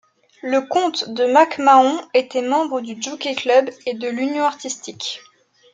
Le 0.41 0.61
comte 0.61 1.09
de 1.13 1.27
Mac 1.31 1.59
Mahon 1.59 2.01
était 2.15 2.41
membre 2.41 2.81
du 2.81 2.99
Jockey 2.99 3.35
Club 3.35 3.69
et 3.85 3.93
de 3.93 4.07
l'Union 4.07 4.45
artistique. 4.45 5.21